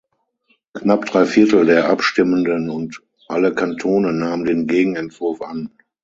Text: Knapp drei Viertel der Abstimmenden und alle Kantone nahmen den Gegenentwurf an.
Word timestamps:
Knapp 0.73 1.05
drei 1.05 1.25
Viertel 1.25 1.67
der 1.67 1.89
Abstimmenden 1.91 2.71
und 2.71 3.03
alle 3.27 3.53
Kantone 3.53 4.11
nahmen 4.13 4.45
den 4.45 4.65
Gegenentwurf 4.65 5.43
an. 5.43 5.69